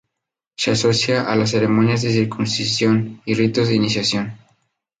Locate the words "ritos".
3.35-3.67